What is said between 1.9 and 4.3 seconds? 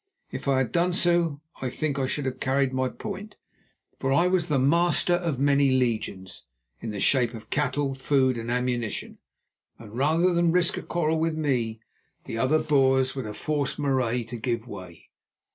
I should have carried my point, for I